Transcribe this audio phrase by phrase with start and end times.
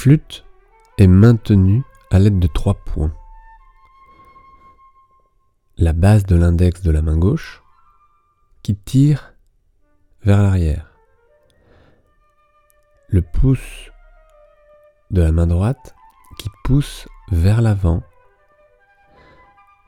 [0.00, 0.46] flûte
[0.96, 3.12] est maintenue à l'aide de trois points.
[5.76, 7.62] La base de l'index de la main gauche
[8.62, 9.34] qui tire
[10.22, 10.90] vers l'arrière.
[13.08, 13.90] Le pouce
[15.10, 15.94] de la main droite
[16.38, 18.02] qui pousse vers l'avant.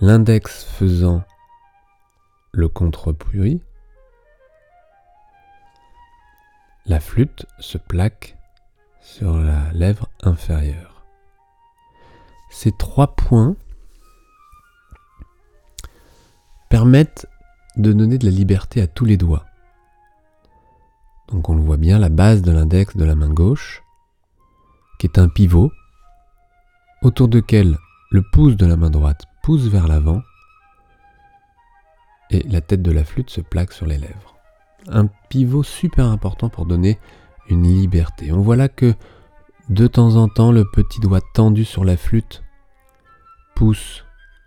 [0.00, 1.24] L'index faisant
[2.52, 3.62] le contre-bruit.
[6.84, 8.33] La flûte se plaque
[9.04, 11.04] sur la lèvre inférieure.
[12.50, 13.54] Ces trois points
[16.70, 17.26] permettent
[17.76, 19.44] de donner de la liberté à tous les doigts.
[21.28, 23.82] Donc on le voit bien, la base de l'index de la main gauche,
[24.98, 25.70] qui est un pivot,
[27.02, 27.76] autour duquel
[28.10, 30.22] le pouce de la main droite pousse vers l'avant,
[32.30, 34.34] et la tête de la flûte se plaque sur les lèvres.
[34.88, 36.98] Un pivot super important pour donner
[37.48, 38.32] une liberté.
[38.32, 38.94] On voit là que
[39.68, 42.42] de temps en temps le petit doigt tendu sur la flûte
[43.54, 44.04] pousse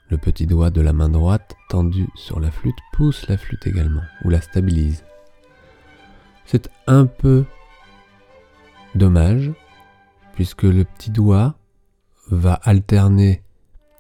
[0.10, 4.04] le petit doigt de la main droite tendu sur la flûte pousse la flûte également,
[4.24, 5.04] ou la stabilise.
[6.46, 7.44] C'est un peu
[8.96, 9.52] dommage,
[10.34, 11.56] puisque le petit doigt
[12.30, 13.42] va alterner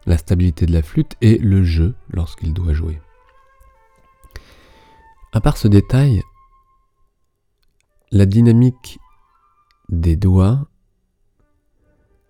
[0.05, 3.01] la stabilité de la flûte et le jeu lorsqu'il doit jouer.
[5.33, 6.23] À part ce détail,
[8.11, 8.99] la dynamique
[9.89, 10.67] des doigts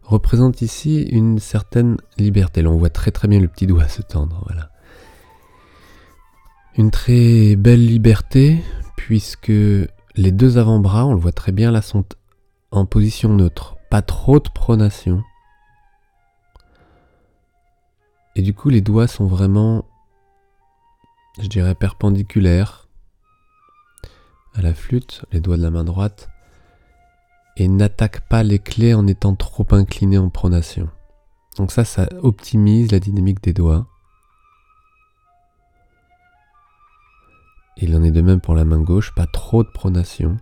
[0.02, 2.62] représente ici une certaine liberté.
[2.62, 4.44] Là, on voit très très bien le petit doigt se tendre.
[4.46, 4.72] Voilà.
[6.78, 8.64] Une très belle liberté,
[8.96, 12.06] puisque les deux avant-bras, on le voit très bien là, sont
[12.72, 13.76] en position neutre.
[13.90, 15.24] Pas trop de pronation.
[18.36, 19.86] Et du coup, les doigts sont vraiment,
[21.42, 22.87] je dirais, perpendiculaires
[24.62, 26.30] la flûte, les doigts de la main droite
[27.58, 30.90] et n'attaque pas les clés en étant trop incliné en pronation.
[31.58, 33.88] Donc ça, ça optimise la dynamique des doigts.
[37.78, 40.38] Il en est de même pour la main gauche, pas trop de pronation,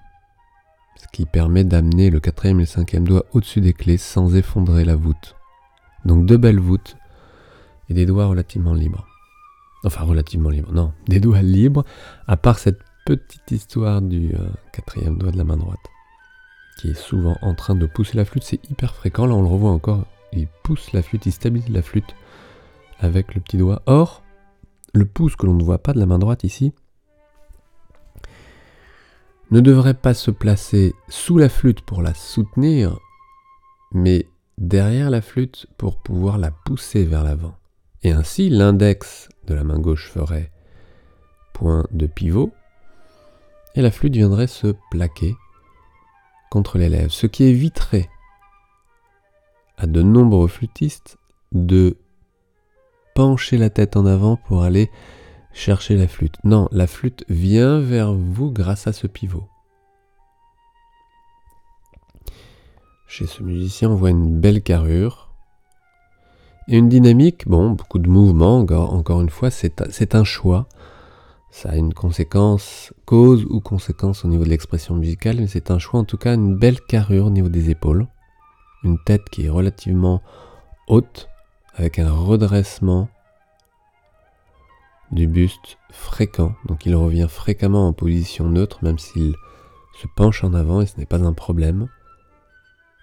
[0.97, 4.83] ce qui permet d'amener le quatrième et le cinquième doigt au-dessus des clés sans effondrer
[4.85, 5.35] la voûte.
[6.03, 6.97] Donc deux belles voûtes
[7.89, 9.07] et des doigts relativement libres.
[9.83, 11.85] Enfin relativement libres, non, des doigts libres,
[12.27, 15.79] à part cette petite histoire du euh, quatrième doigt de la main droite
[16.77, 18.43] qui est souvent en train de pousser la flûte.
[18.43, 19.25] C'est hyper fréquent.
[19.25, 20.05] Là, on le revoit encore.
[20.33, 22.15] Il pousse la flûte, il stabilise la flûte
[22.99, 23.81] avec le petit doigt.
[23.85, 24.23] Or,
[24.93, 26.73] le pouce que l'on ne voit pas de la main droite ici
[29.51, 32.97] ne devrait pas se placer sous la flûte pour la soutenir,
[33.91, 34.27] mais
[34.57, 37.55] derrière la flûte pour pouvoir la pousser vers l'avant.
[38.01, 40.51] Et ainsi, l'index de la main gauche ferait
[41.53, 42.51] point de pivot,
[43.75, 45.35] et la flûte viendrait se plaquer
[46.49, 48.09] contre les lèvres, ce qui éviterait
[49.77, 51.17] à de nombreux flûtistes
[51.51, 51.97] de
[53.13, 54.89] pencher la tête en avant pour aller
[55.53, 56.37] chercher la flûte.
[56.43, 59.47] Non, la flûte vient vers vous grâce à ce pivot.
[63.07, 65.33] Chez ce musicien, on voit une belle carrure
[66.67, 67.47] et une dynamique.
[67.47, 70.67] Bon, beaucoup de mouvements, encore, encore une fois, c'est un choix.
[71.55, 75.79] Ça a une conséquence, cause ou conséquence au niveau de l'expression musicale, mais c'est un
[75.79, 78.07] choix en tout cas, une belle carrure au niveau des épaules,
[78.83, 80.21] une tête qui est relativement
[80.89, 81.29] haute,
[81.75, 83.07] avec un redressement
[85.13, 89.33] du buste fréquent, donc il revient fréquemment en position neutre, même s'il
[90.01, 91.87] se penche en avant, et ce n'est pas un problème,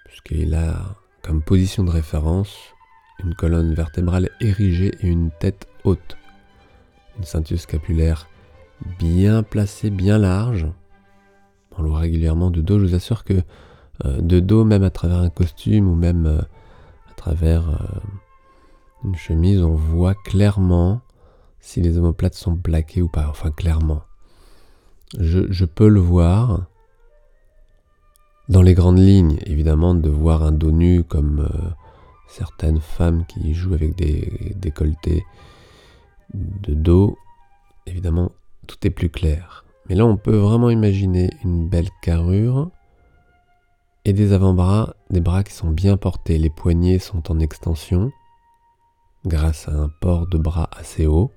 [0.04, 2.54] puisqu'il a comme position de référence
[3.24, 6.18] une colonne vertébrale érigée et une tête haute,
[7.16, 8.28] une ceinture scapulaire
[8.98, 10.66] bien placé, bien large.
[11.76, 12.78] On le voit régulièrement de dos.
[12.78, 13.34] Je vous assure que
[14.04, 16.40] euh, de dos, même à travers un costume ou même euh,
[17.10, 18.00] à travers euh,
[19.04, 21.00] une chemise, on voit clairement
[21.60, 23.28] si les omoplates sont plaquées ou pas.
[23.28, 24.02] Enfin, clairement.
[25.18, 26.66] Je, peux le voir.
[28.48, 31.48] Dans les grandes lignes, évidemment, de voir un dos nu comme
[32.26, 35.22] certaines femmes qui jouent avec des décolletés
[36.34, 37.18] de dos,
[37.86, 38.32] évidemment,
[38.66, 39.64] tout est plus clair.
[39.88, 42.70] Mais là, on peut vraiment imaginer une belle carrure
[44.04, 46.38] et des avant-bras, des bras qui sont bien portés.
[46.38, 48.10] Les poignets sont en extension
[49.26, 51.30] grâce à un port de bras assez haut.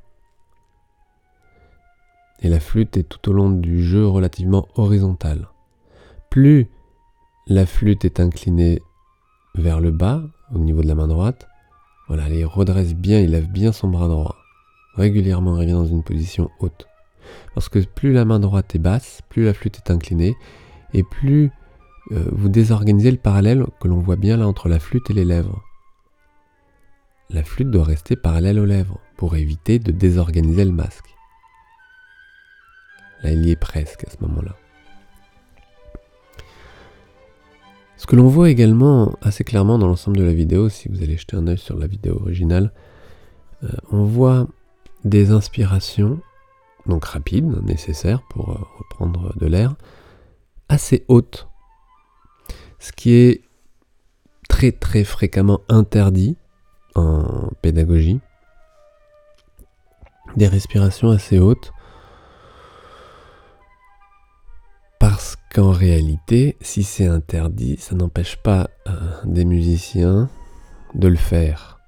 [2.42, 5.48] Et la flûte est tout au long du jeu relativement horizontale.
[6.30, 6.70] Plus
[7.48, 8.82] la flûte est inclinée
[9.54, 10.24] vers le bas,
[10.54, 11.48] au niveau de la main droite,
[12.08, 14.36] voilà, il redresse bien, il lève bien son bras droit.
[14.96, 16.88] Régulièrement, il revient dans une position haute.
[17.54, 20.36] Parce que plus la main droite est basse, plus la flûte est inclinée,
[20.94, 21.52] et plus
[22.12, 25.26] euh, vous désorganisez le parallèle que l'on voit bien là entre la flûte et les
[25.26, 25.64] lèvres.
[27.30, 31.16] La flûte doit rester parallèle aux lèvres pour éviter de désorganiser le masque.
[33.24, 34.56] Là, il y est presque à ce moment-là.
[37.98, 41.18] Ce que l'on voit également assez clairement dans l'ensemble de la vidéo, si vous allez
[41.18, 42.72] jeter un œil sur la vidéo originale,
[43.64, 44.48] euh, on voit
[45.06, 46.20] des inspirations,
[46.86, 49.76] donc rapides, nécessaires pour euh, reprendre de l'air,
[50.70, 51.48] assez hautes.
[52.80, 53.42] Ce qui est
[54.50, 56.38] très très fréquemment interdit
[56.96, 58.20] en pédagogie.
[60.36, 61.72] Des respirations assez hautes.
[65.00, 68.92] Parce qu'en réalité, si c'est interdit, ça n'empêche pas euh,
[69.24, 70.30] des musiciens
[70.94, 71.80] de le faire.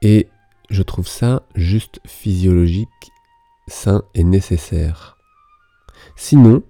[0.00, 0.28] Et
[0.70, 2.88] je trouve ça juste physiologique,
[3.68, 5.16] sain et nécessaire.
[6.16, 6.62] Sinon,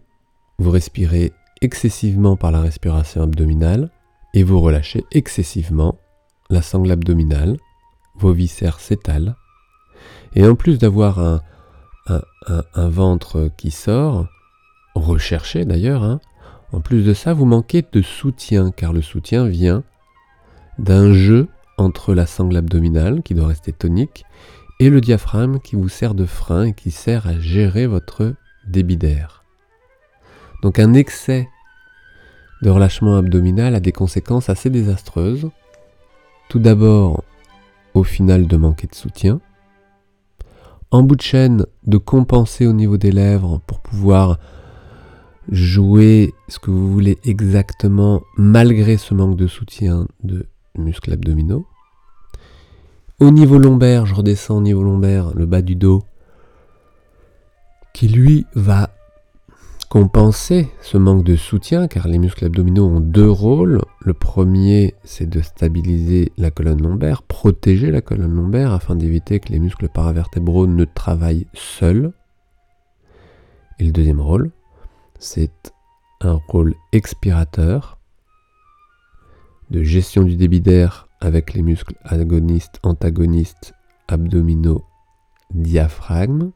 [0.59, 3.91] vous respirez excessivement par la respiration abdominale
[4.35, 5.99] et vous relâchez excessivement
[6.51, 7.57] la sangle abdominale,
[8.17, 9.35] vos viscères s'étalent.
[10.35, 14.27] Et en plus d'avoir un, ventre qui sort,
[14.95, 16.21] recherché d'ailleurs, hein,
[16.73, 19.85] en plus de ça, vous manquez de soutien, car le soutien vient
[20.79, 24.25] d'un jeu entre la sangle abdominale, qui doit rester tonique,
[24.81, 28.35] et le diaphragme qui vous sert de frein et qui sert à gérer votre
[28.67, 29.45] débit d'air.
[30.63, 31.49] Donc un excès
[32.63, 35.51] de relâchement abdominal a des conséquences assez désastreuses.
[36.49, 37.25] Tout d'abord,
[37.95, 39.41] au final, de manquer de soutien.
[40.91, 44.39] En bout de chaîne, de compenser au niveau des lèvres pour pouvoir
[45.51, 50.47] jouer ce que vous voulez exactement malgré ce manque de soutien de
[50.77, 51.67] muscles abdominaux.
[53.23, 56.03] Au niveau lombaire, je redescends au niveau lombaire, le bas du dos,
[57.93, 58.91] qui lui va
[59.89, 63.81] compenser ce manque de soutien, car les muscles abdominaux ont deux rôles.
[64.01, 69.53] Le premier, c'est de stabiliser la colonne lombaire, protéger la colonne lombaire afin d'éviter que
[69.53, 72.11] les muscles paravertébraux ne travaillent seuls.
[73.79, 74.51] Et le deuxième rôle,
[75.21, 75.73] c'est
[76.23, 77.99] un rôle expirateur,
[79.71, 83.75] de gestion du débit d'air avec les muscles agonistes, antagonistes,
[84.09, 84.85] abdominaux,
[85.55, 86.51] diaphragme.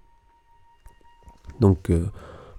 [1.60, 2.06] Donc, euh,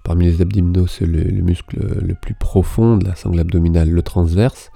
[0.04, 4.70] parmi les abdominaux, c'est le, muscle le plus profond de la sangle abdominale, le transverse,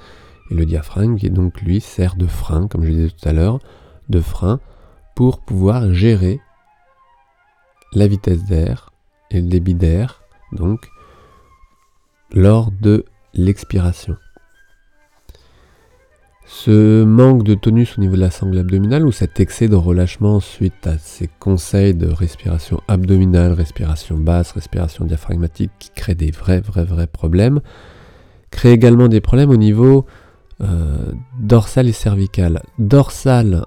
[0.50, 3.58] et le diaphragme qui donc lui sert de frein, comme je disais tout à l'heure,
[4.10, 4.60] de frein
[5.14, 6.38] pour pouvoir gérer
[7.94, 8.92] la vitesse d'air
[9.30, 10.22] et le débit d'air,
[10.52, 10.90] donc
[12.30, 14.16] lors de l'expiration.
[16.44, 20.40] Ce manque de tonus au niveau de la sangle abdominale ou cet excès de relâchement
[20.40, 26.60] suite à ces conseils de respiration abdominale, respiration basse, respiration diaphragmatique qui créent des vrais,
[26.60, 27.60] vrais, vrais problèmes,
[28.50, 30.04] crée également des problèmes au niveau
[30.60, 32.62] euh, dorsal et cervical.
[32.78, 33.64] Dorsal,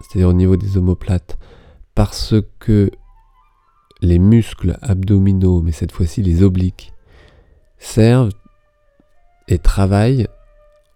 [0.00, 1.38] c'est-à-dire au niveau des omoplates,
[1.94, 2.90] parce que
[4.00, 6.92] les muscles abdominaux, mais cette fois-ci les obliques,
[7.78, 8.32] servent
[9.48, 10.26] et travaillent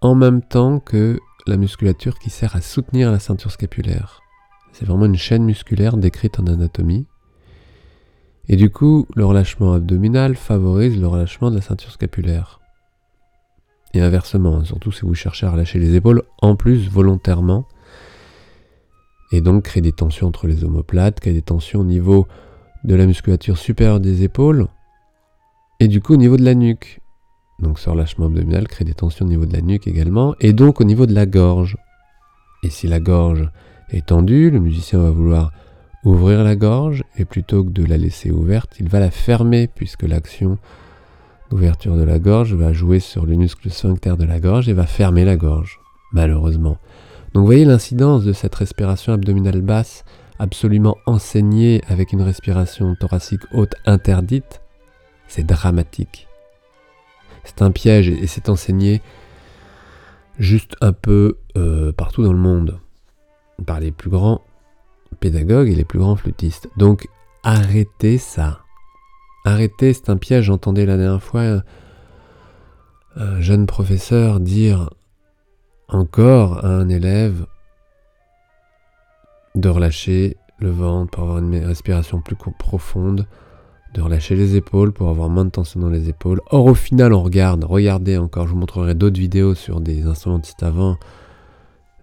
[0.00, 4.20] en même temps que la musculature qui sert à soutenir la ceinture scapulaire.
[4.72, 7.06] C'est vraiment une chaîne musculaire décrite en anatomie.
[8.48, 12.60] Et du coup, le relâchement abdominal favorise le relâchement de la ceinture scapulaire.
[13.94, 17.66] Et inversement, surtout si vous cherchez à relâcher les épaules, en plus volontairement.
[19.32, 22.26] Et donc créer des tensions entre les omoplates, créer des tensions au niveau
[22.84, 24.68] de la musculature supérieure des épaules,
[25.80, 27.00] et du coup au niveau de la nuque.
[27.58, 30.80] Donc ce relâchement abdominal crée des tensions au niveau de la nuque également, et donc
[30.80, 31.76] au niveau de la gorge.
[32.62, 33.48] Et si la gorge
[33.90, 35.52] est tendue, le musicien va vouloir
[36.04, 40.02] ouvrir la gorge, et plutôt que de la laisser ouverte, il va la fermer, puisque
[40.02, 40.58] l'action
[41.50, 44.86] d'ouverture de la gorge va jouer sur le muscle sphincter de la gorge et va
[44.86, 45.78] fermer la gorge,
[46.12, 46.78] malheureusement.
[47.32, 50.04] Donc vous voyez l'incidence de cette respiration abdominale basse,
[50.38, 54.60] absolument enseignée avec une respiration thoracique haute interdite,
[55.28, 56.28] c'est dramatique.
[57.46, 59.00] C'est un piège et c'est enseigné
[60.38, 62.78] juste un peu euh, partout dans le monde
[63.64, 64.42] par les plus grands
[65.20, 66.68] pédagogues et les plus grands flûtistes.
[66.76, 67.08] Donc
[67.42, 68.60] arrêtez ça.
[69.44, 70.46] Arrêtez, c'est un piège.
[70.46, 71.62] J'entendais la dernière fois
[73.14, 74.90] un, jeune professeur dire
[75.88, 77.46] encore à un élève
[79.54, 83.26] de relâcher le ventre pour avoir une respiration plus profonde,
[83.96, 86.42] de relâcher les épaules pour avoir moins de tension dans les épaules.
[86.50, 90.62] Or, au final, on regarde, regardez encore, je vous montrerai d'autres vidéos sur des instrumentistes
[90.62, 90.98] avant,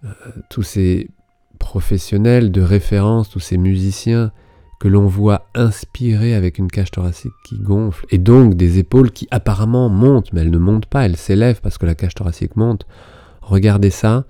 [0.04, 0.10] euh,
[0.50, 1.12] tous ces
[1.60, 4.32] professionnels de référence, tous ces musiciens
[4.80, 9.28] que l'on voit inspirer avec une cage thoracique qui gonfle, et donc des épaules qui
[9.30, 12.88] apparemment montent, mais elles ne montent pas, elles s'élèvent parce que la cage thoracique monte.
[13.44, 14.26] Regardez ça,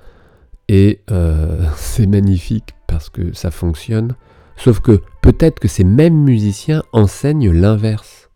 [0.67, 4.15] et euh, c'est magnifique parce que ça fonctionne.
[4.57, 8.29] Sauf que peut-être que ces mêmes musiciens enseignent l'inverse.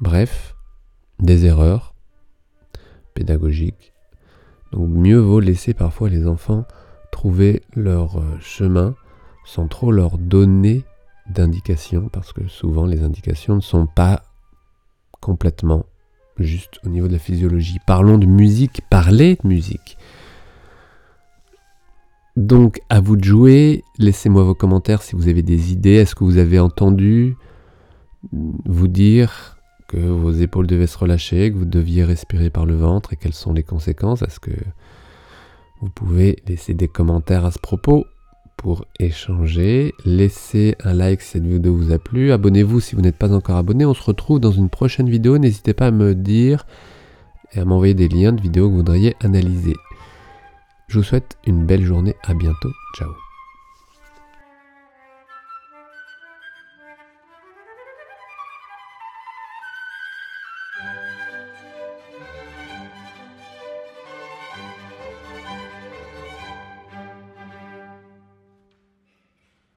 [0.00, 0.56] Bref,
[1.18, 1.94] des erreurs
[3.14, 3.92] pédagogiques.
[4.72, 6.64] Donc mieux vaut laisser parfois les enfants
[7.12, 8.94] trouver leur euh, chemin
[9.44, 10.84] sans trop leur donner
[11.28, 14.22] d'indications, parce que souvent les indications ne sont pas
[15.20, 15.86] complètement
[16.38, 17.78] juste au niveau de la physiologie.
[17.86, 19.96] Parlons de musique, parlez de musique.
[22.36, 25.94] Donc à vous de jouer, laissez-moi vos commentaires si vous avez des idées.
[25.94, 27.36] Est-ce que vous avez entendu
[28.32, 29.58] vous dire
[29.88, 33.34] que vos épaules devaient se relâcher, que vous deviez respirer par le ventre et quelles
[33.34, 34.22] sont les conséquences?
[34.22, 34.52] Est-ce que
[35.82, 38.06] vous pouvez laisser des commentaires à ce propos
[38.56, 39.92] pour échanger?
[40.06, 42.32] Laissez un like si cette vidéo vous a plu.
[42.32, 43.84] Abonnez-vous si vous n'êtes pas encore abonné.
[43.84, 45.36] On se retrouve dans une prochaine vidéo.
[45.36, 46.64] N'hésitez pas à me dire
[47.52, 49.74] et à m'envoyer des liens de vidéos que vous voudriez analyser.
[50.92, 52.14] Je vous souhaite une belle journée.
[52.22, 52.70] À bientôt.
[52.98, 53.08] Ciao.